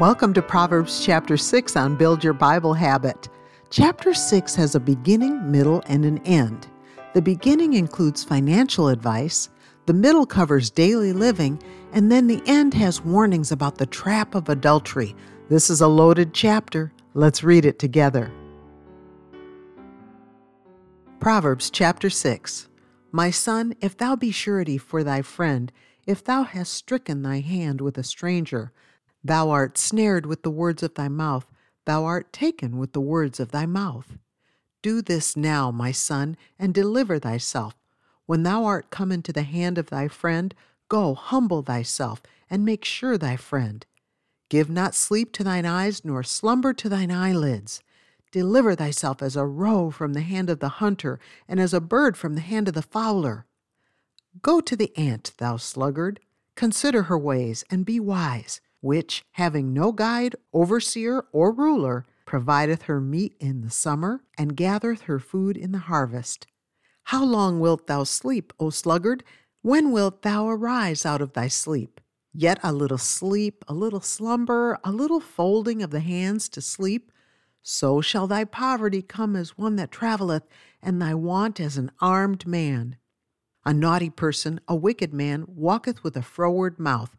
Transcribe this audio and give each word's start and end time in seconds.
Welcome 0.00 0.34
to 0.34 0.42
Proverbs 0.42 1.06
chapter 1.06 1.36
6 1.36 1.76
on 1.76 1.94
Build 1.94 2.24
Your 2.24 2.32
Bible 2.32 2.74
Habit. 2.74 3.28
Chapter 3.70 4.12
6 4.12 4.52
has 4.56 4.74
a 4.74 4.80
beginning, 4.80 5.52
middle, 5.52 5.84
and 5.86 6.04
an 6.04 6.18
end. 6.26 6.66
The 7.12 7.22
beginning 7.22 7.74
includes 7.74 8.24
financial 8.24 8.88
advice, 8.88 9.50
the 9.86 9.92
middle 9.92 10.26
covers 10.26 10.68
daily 10.68 11.12
living, 11.12 11.62
and 11.92 12.10
then 12.10 12.26
the 12.26 12.42
end 12.44 12.74
has 12.74 13.04
warnings 13.04 13.52
about 13.52 13.78
the 13.78 13.86
trap 13.86 14.34
of 14.34 14.48
adultery. 14.48 15.14
This 15.48 15.70
is 15.70 15.80
a 15.80 15.86
loaded 15.86 16.34
chapter. 16.34 16.92
Let's 17.14 17.44
read 17.44 17.64
it 17.64 17.78
together. 17.78 18.32
Proverbs 21.20 21.70
chapter 21.70 22.10
6 22.10 22.66
My 23.12 23.30
son, 23.30 23.76
if 23.80 23.96
thou 23.96 24.16
be 24.16 24.32
surety 24.32 24.76
for 24.76 25.04
thy 25.04 25.22
friend, 25.22 25.70
if 26.04 26.24
thou 26.24 26.42
hast 26.42 26.74
stricken 26.74 27.22
thy 27.22 27.38
hand 27.38 27.80
with 27.80 27.96
a 27.96 28.02
stranger, 28.02 28.72
Thou 29.26 29.48
art 29.48 29.78
snared 29.78 30.26
with 30.26 30.42
the 30.42 30.50
words 30.50 30.82
of 30.82 30.94
thy 30.94 31.08
mouth, 31.08 31.46
thou 31.86 32.04
art 32.04 32.30
taken 32.30 32.76
with 32.76 32.92
the 32.92 33.00
words 33.00 33.40
of 33.40 33.52
thy 33.52 33.64
mouth. 33.64 34.18
Do 34.82 35.00
this 35.00 35.34
now, 35.34 35.70
my 35.70 35.92
son, 35.92 36.36
and 36.58 36.74
deliver 36.74 37.18
thyself. 37.18 37.74
When 38.26 38.42
thou 38.42 38.66
art 38.66 38.90
come 38.90 39.10
into 39.10 39.32
the 39.32 39.42
hand 39.42 39.78
of 39.78 39.88
thy 39.88 40.08
friend, 40.08 40.54
go 40.90 41.14
humble 41.14 41.62
thyself, 41.62 42.22
and 42.50 42.66
make 42.66 42.84
sure 42.84 43.16
thy 43.16 43.36
friend. 43.36 43.86
Give 44.50 44.68
not 44.68 44.94
sleep 44.94 45.32
to 45.32 45.44
thine 45.44 45.64
eyes, 45.64 46.04
nor 46.04 46.22
slumber 46.22 46.74
to 46.74 46.90
thine 46.90 47.10
eyelids. 47.10 47.82
Deliver 48.30 48.74
thyself 48.74 49.22
as 49.22 49.36
a 49.36 49.46
roe 49.46 49.90
from 49.90 50.12
the 50.12 50.20
hand 50.20 50.50
of 50.50 50.60
the 50.60 50.68
hunter, 50.68 51.18
and 51.48 51.58
as 51.58 51.72
a 51.72 51.80
bird 51.80 52.18
from 52.18 52.34
the 52.34 52.42
hand 52.42 52.68
of 52.68 52.74
the 52.74 52.82
fowler. 52.82 53.46
Go 54.42 54.60
to 54.60 54.76
the 54.76 54.94
ant, 54.98 55.32
thou 55.38 55.56
sluggard, 55.56 56.20
consider 56.56 57.04
her 57.04 57.18
ways, 57.18 57.64
and 57.70 57.86
be 57.86 57.98
wise 57.98 58.60
which, 58.84 59.24
having 59.32 59.72
no 59.72 59.92
guide, 59.92 60.36
overseer, 60.52 61.24
or 61.32 61.50
ruler, 61.50 62.04
provideth 62.26 62.82
her 62.82 63.00
meat 63.00 63.34
in 63.40 63.62
the 63.62 63.70
summer, 63.70 64.20
and 64.36 64.58
gathereth 64.58 65.02
her 65.02 65.18
food 65.18 65.56
in 65.56 65.72
the 65.72 65.78
harvest. 65.78 66.46
How 67.04 67.24
long 67.24 67.60
wilt 67.60 67.86
thou 67.86 68.04
sleep, 68.04 68.52
O 68.60 68.68
sluggard? 68.68 69.24
When 69.62 69.90
wilt 69.90 70.20
thou 70.20 70.50
arise 70.50 71.06
out 71.06 71.22
of 71.22 71.32
thy 71.32 71.48
sleep? 71.48 71.98
Yet 72.34 72.58
a 72.62 72.74
little 72.74 72.98
sleep, 72.98 73.64
a 73.66 73.72
little 73.72 74.02
slumber, 74.02 74.78
a 74.84 74.92
little 74.92 75.20
folding 75.20 75.82
of 75.82 75.90
the 75.90 76.00
hands 76.00 76.50
to 76.50 76.60
sleep, 76.60 77.10
so 77.62 78.02
shall 78.02 78.26
thy 78.26 78.44
poverty 78.44 79.00
come 79.00 79.34
as 79.34 79.56
one 79.56 79.76
that 79.76 79.92
travelleth, 79.92 80.42
and 80.82 81.00
thy 81.00 81.14
want 81.14 81.58
as 81.58 81.78
an 81.78 81.90
armed 82.02 82.46
man. 82.46 82.96
A 83.64 83.72
naughty 83.72 84.10
person, 84.10 84.60
a 84.68 84.76
wicked 84.76 85.14
man, 85.14 85.46
walketh 85.48 86.04
with 86.04 86.18
a 86.18 86.22
froward 86.22 86.78
mouth. 86.78 87.16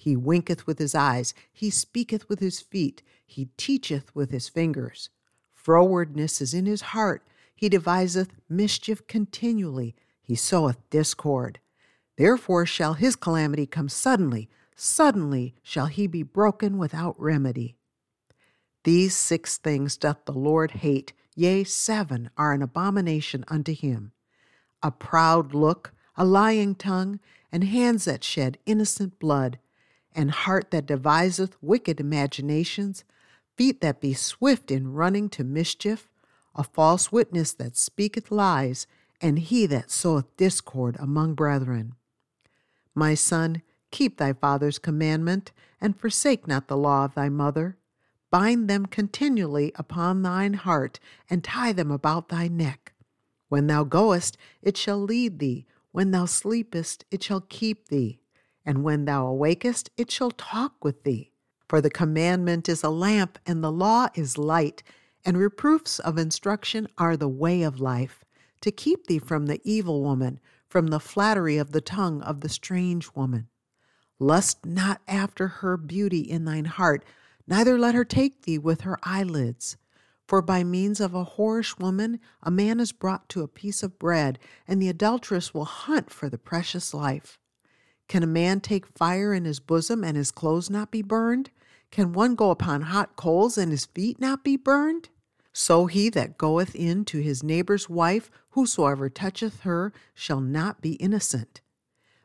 He 0.00 0.14
winketh 0.14 0.64
with 0.64 0.78
his 0.78 0.94
eyes, 0.94 1.34
he 1.52 1.70
speaketh 1.70 2.28
with 2.28 2.38
his 2.38 2.60
feet, 2.60 3.02
he 3.26 3.48
teacheth 3.56 4.14
with 4.14 4.30
his 4.30 4.48
fingers. 4.48 5.10
Frowardness 5.52 6.40
is 6.40 6.54
in 6.54 6.66
his 6.66 6.82
heart, 6.94 7.26
he 7.52 7.68
deviseth 7.68 8.30
mischief 8.48 9.08
continually, 9.08 9.96
he 10.22 10.36
soweth 10.36 10.88
discord. 10.88 11.58
Therefore 12.16 12.64
shall 12.64 12.94
his 12.94 13.16
calamity 13.16 13.66
come 13.66 13.88
suddenly, 13.88 14.48
suddenly 14.76 15.56
shall 15.64 15.86
he 15.86 16.06
be 16.06 16.22
broken 16.22 16.78
without 16.78 17.20
remedy. 17.20 17.74
These 18.84 19.16
six 19.16 19.58
things 19.58 19.96
doth 19.96 20.26
the 20.26 20.32
Lord 20.32 20.70
hate, 20.70 21.12
yea, 21.34 21.64
seven 21.64 22.30
are 22.36 22.52
an 22.52 22.62
abomination 22.62 23.44
unto 23.48 23.74
him. 23.74 24.12
A 24.80 24.92
proud 24.92 25.54
look, 25.54 25.92
a 26.16 26.24
lying 26.24 26.76
tongue, 26.76 27.18
and 27.50 27.64
hands 27.64 28.04
that 28.04 28.22
shed 28.22 28.58
innocent 28.64 29.18
blood 29.18 29.58
and 30.14 30.30
heart 30.30 30.70
that 30.70 30.86
deviseth 30.86 31.56
wicked 31.60 32.00
imaginations, 32.00 33.04
feet 33.56 33.80
that 33.80 34.00
be 34.00 34.14
swift 34.14 34.70
in 34.70 34.92
running 34.92 35.28
to 35.30 35.44
mischief, 35.44 36.08
a 36.54 36.64
false 36.64 37.12
witness 37.12 37.52
that 37.54 37.76
speaketh 37.76 38.30
lies, 38.30 38.86
and 39.20 39.38
he 39.38 39.66
that 39.66 39.90
soweth 39.90 40.36
discord 40.36 40.96
among 40.98 41.34
brethren. 41.34 41.94
My 42.94 43.14
son, 43.14 43.62
keep 43.90 44.16
thy 44.18 44.32
father's 44.32 44.78
commandment, 44.78 45.52
and 45.80 45.98
forsake 45.98 46.46
not 46.46 46.68
the 46.68 46.76
law 46.76 47.04
of 47.04 47.14
thy 47.14 47.28
mother. 47.28 47.76
Bind 48.30 48.68
them 48.68 48.86
continually 48.86 49.72
upon 49.76 50.22
thine 50.22 50.54
heart, 50.54 50.98
and 51.30 51.42
tie 51.42 51.72
them 51.72 51.90
about 51.90 52.28
thy 52.28 52.48
neck. 52.48 52.92
When 53.48 53.66
thou 53.66 53.84
goest, 53.84 54.36
it 54.62 54.76
shall 54.76 54.98
lead 54.98 55.38
thee. 55.38 55.66
When 55.92 56.10
thou 56.10 56.26
sleepest, 56.26 57.04
it 57.10 57.22
shall 57.22 57.40
keep 57.40 57.88
thee 57.88 58.20
and 58.68 58.84
when 58.84 59.06
thou 59.06 59.26
awakest, 59.26 59.88
it 59.96 60.10
shall 60.10 60.30
talk 60.30 60.84
with 60.84 61.02
thee. 61.02 61.32
For 61.70 61.80
the 61.80 61.88
commandment 61.88 62.68
is 62.68 62.82
a 62.82 62.90
lamp, 62.90 63.38
and 63.46 63.64
the 63.64 63.72
law 63.72 64.08
is 64.14 64.36
light, 64.36 64.82
and 65.24 65.38
reproofs 65.38 65.98
of 65.98 66.18
instruction 66.18 66.86
are 66.98 67.16
the 67.16 67.30
way 67.30 67.62
of 67.62 67.80
life, 67.80 68.26
to 68.60 68.70
keep 68.70 69.06
thee 69.06 69.18
from 69.18 69.46
the 69.46 69.62
evil 69.64 70.02
woman, 70.02 70.38
from 70.68 70.88
the 70.88 71.00
flattery 71.00 71.56
of 71.56 71.72
the 71.72 71.80
tongue 71.80 72.20
of 72.20 72.42
the 72.42 72.48
strange 72.50 73.08
woman. 73.14 73.48
Lust 74.18 74.66
not 74.66 75.00
after 75.08 75.48
her 75.48 75.78
beauty 75.78 76.20
in 76.20 76.44
thine 76.44 76.66
heart, 76.66 77.06
neither 77.46 77.78
let 77.78 77.94
her 77.94 78.04
take 78.04 78.42
thee 78.42 78.58
with 78.58 78.82
her 78.82 78.98
eyelids. 79.02 79.78
For 80.26 80.42
by 80.42 80.62
means 80.62 81.00
of 81.00 81.14
a 81.14 81.24
whorish 81.24 81.78
woman 81.78 82.20
a 82.42 82.50
man 82.50 82.80
is 82.80 82.92
brought 82.92 83.30
to 83.30 83.40
a 83.40 83.48
piece 83.48 83.82
of 83.82 83.98
bread, 83.98 84.38
and 84.66 84.82
the 84.82 84.90
adulteress 84.90 85.54
will 85.54 85.64
hunt 85.64 86.10
for 86.10 86.28
the 86.28 86.36
precious 86.36 86.92
life. 86.92 87.38
Can 88.08 88.22
a 88.22 88.26
man 88.26 88.60
take 88.60 88.86
fire 88.86 89.34
in 89.34 89.44
his 89.44 89.60
bosom 89.60 90.02
and 90.02 90.16
his 90.16 90.30
clothes 90.30 90.70
not 90.70 90.90
be 90.90 91.02
burned? 91.02 91.50
Can 91.90 92.12
one 92.12 92.34
go 92.34 92.50
upon 92.50 92.82
hot 92.82 93.16
coals 93.16 93.58
and 93.58 93.70
his 93.70 93.86
feet 93.86 94.20
not 94.20 94.42
be 94.42 94.56
burned? 94.56 95.10
So 95.52 95.86
he 95.86 96.08
that 96.10 96.38
goeth 96.38 96.74
in 96.74 97.04
to 97.06 97.18
his 97.18 97.42
neighbor's 97.42 97.88
wife, 97.88 98.30
whosoever 98.50 99.08
toucheth 99.08 99.60
her, 99.60 99.92
shall 100.14 100.40
not 100.40 100.80
be 100.80 100.92
innocent. 100.94 101.60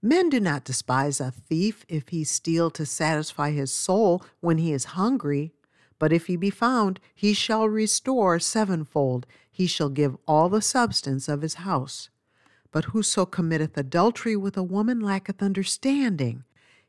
Men 0.00 0.28
do 0.28 0.38
not 0.38 0.64
despise 0.64 1.20
a 1.20 1.30
thief 1.30 1.84
if 1.88 2.08
he 2.08 2.22
steal 2.24 2.70
to 2.70 2.86
satisfy 2.86 3.50
his 3.50 3.72
soul 3.72 4.24
when 4.40 4.58
he 4.58 4.72
is 4.72 4.84
hungry. 4.84 5.52
But 5.98 6.12
if 6.12 6.26
he 6.26 6.36
be 6.36 6.50
found, 6.50 7.00
he 7.14 7.32
shall 7.32 7.68
restore 7.68 8.38
sevenfold. 8.38 9.26
He 9.50 9.66
shall 9.66 9.88
give 9.88 10.16
all 10.28 10.48
the 10.48 10.62
substance 10.62 11.28
of 11.28 11.42
his 11.42 11.54
house. 11.54 12.10
But 12.72 12.86
whoso 12.86 13.26
committeth 13.26 13.76
adultery 13.76 14.36
with 14.36 14.56
a 14.56 14.62
woman 14.62 15.00
lacketh 15.00 15.42
understanding. 15.42 16.44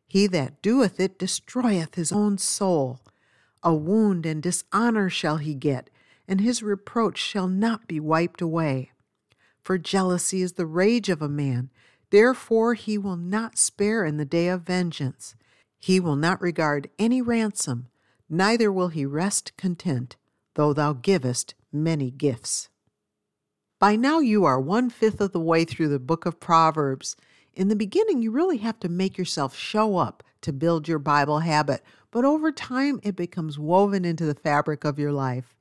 He 0.05 0.27
that 0.27 0.61
doeth 0.61 0.99
it 0.99 1.19
destroyeth 1.19 1.95
his 1.95 2.11
own 2.11 2.37
soul. 2.37 2.99
A 3.63 3.73
wound 3.73 4.25
and 4.25 4.41
dishonor 4.41 5.09
shall 5.09 5.37
he 5.37 5.53
get, 5.53 5.89
and 6.27 6.41
his 6.41 6.63
reproach 6.63 7.17
shall 7.17 7.47
not 7.47 7.87
be 7.87 7.99
wiped 7.99 8.41
away. 8.41 8.91
For 9.63 9.77
jealousy 9.77 10.41
is 10.41 10.53
the 10.53 10.65
rage 10.65 11.09
of 11.09 11.21
a 11.21 11.29
man, 11.29 11.69
therefore 12.09 12.73
he 12.73 12.97
will 12.97 13.17
not 13.17 13.57
spare 13.57 14.05
in 14.05 14.17
the 14.17 14.25
day 14.25 14.47
of 14.47 14.61
vengeance. 14.61 15.35
He 15.77 15.99
will 15.99 16.15
not 16.15 16.41
regard 16.41 16.89
any 16.97 17.21
ransom, 17.21 17.87
neither 18.29 18.71
will 18.71 18.87
he 18.89 19.05
rest 19.05 19.55
content, 19.57 20.15
though 20.55 20.73
thou 20.73 20.93
givest 20.93 21.53
many 21.71 22.11
gifts. 22.11 22.69
By 23.79 23.95
now, 23.95 24.17
you 24.17 24.43
are 24.43 24.59
one 24.59 24.89
fifth 24.89 25.21
of 25.21 25.33
the 25.33 25.39
way 25.39 25.63
through 25.63 25.89
the 25.89 25.99
book 25.99 26.25
of 26.25 26.39
Proverbs. 26.39 27.15
In 27.53 27.67
the 27.67 27.75
beginning, 27.75 28.23
you 28.23 28.31
really 28.31 28.57
have 28.57 28.79
to 28.79 28.89
make 28.89 29.19
yourself 29.19 29.55
show 29.55 29.97
up 29.97 30.23
to 30.41 30.51
build 30.51 30.87
your 30.87 30.97
Bible 30.97 31.39
habit, 31.39 31.83
but 32.09 32.25
over 32.25 32.51
time, 32.51 32.99
it 33.03 33.15
becomes 33.15 33.59
woven 33.59 34.03
into 34.03 34.25
the 34.25 34.33
fabric 34.33 34.83
of 34.83 34.97
your 34.97 35.11
life. 35.11 35.55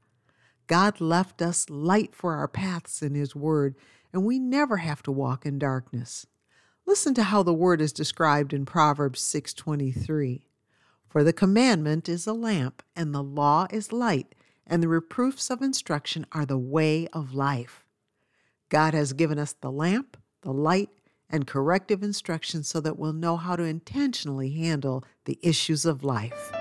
God 0.67 0.99
left 0.99 1.43
us 1.43 1.69
light 1.69 2.15
for 2.15 2.33
our 2.35 2.49
paths 2.49 3.03
in 3.03 3.15
His 3.15 3.37
Word, 3.37 3.77
and 4.15 4.25
we 4.25 4.39
never 4.39 4.79
have 4.79 5.03
to 5.03 5.13
walk 5.13 5.45
in 5.45 5.59
darkness. 5.59 6.27
Listen 6.87 7.13
to 7.15 7.25
how 7.25 7.43
the 7.43 7.53
word 7.53 7.83
is 7.83 7.93
described 7.93 8.55
in 8.55 8.65
Proverbs 8.65 9.21
6:23. 9.21 10.47
For 11.07 11.23
the 11.23 11.35
commandment 11.35 12.09
is 12.09 12.27
a 12.27 12.33
lamp, 12.33 12.83
and 12.95 13.15
the 13.15 13.23
law 13.23 13.67
is 13.71 13.93
light, 13.93 14.35
and 14.67 14.83
the 14.83 14.89
reproofs 14.89 15.51
of 15.51 15.61
instruction 15.61 16.25
are 16.33 16.47
the 16.47 16.57
way 16.57 17.09
of 17.09 17.35
life. 17.35 17.86
God 18.69 18.95
has 18.95 19.13
given 19.13 19.39
us 19.39 19.55
the 19.61 19.71
lamp, 19.71 20.17
the 20.43 20.53
light, 20.53 20.91
and 21.31 21.47
corrective 21.47 22.03
instructions 22.03 22.69
so 22.69 22.81
that 22.81 22.99
we'll 22.99 23.13
know 23.13 23.37
how 23.37 23.57
to 23.57 23.63
intentionally 23.63 24.51
handle 24.51 25.05
the 25.25 25.39
issues 25.43 25.85
of 25.85 26.05
life. 26.05 26.53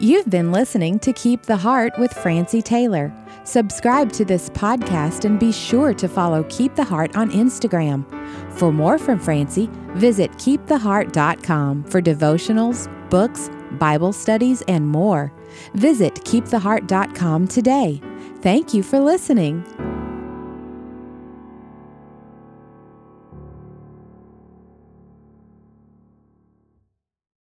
You've 0.00 0.28
been 0.28 0.50
listening 0.50 0.98
to 1.00 1.12
Keep 1.12 1.44
the 1.44 1.56
Heart 1.56 1.98
with 1.98 2.12
Francie 2.12 2.62
Taylor. 2.62 3.12
Subscribe 3.44 4.10
to 4.12 4.24
this 4.24 4.50
podcast 4.50 5.24
and 5.24 5.38
be 5.38 5.52
sure 5.52 5.94
to 5.94 6.08
follow 6.08 6.44
Keep 6.48 6.74
the 6.74 6.84
Heart 6.84 7.14
on 7.16 7.30
Instagram. 7.30 8.04
For 8.52 8.72
more 8.72 8.98
from 8.98 9.20
Francie, 9.20 9.70
visit 9.92 10.32
keeptheheart.com 10.32 11.84
for 11.84 12.02
devotionals, 12.02 12.90
books, 13.08 13.48
Bible 13.78 14.12
studies, 14.12 14.62
and 14.62 14.88
more. 14.88 15.32
Visit 15.74 16.14
keeptheheart.com 16.16 17.46
today. 17.46 18.00
Thank 18.40 18.74
you 18.74 18.82
for 18.82 18.98
listening. 18.98 19.64